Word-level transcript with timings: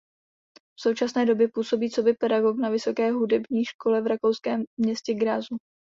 V 0.79 0.81
současné 0.81 1.25
době 1.25 1.47
působí 1.53 1.89
coby 1.89 2.13
pedagog 2.13 2.57
na 2.59 2.69
Vysoké 2.69 3.11
hudební 3.11 3.65
škole 3.65 4.01
v 4.01 4.07
rakouském 4.07 4.63
městě 4.79 5.13
Grazu. 5.13 5.57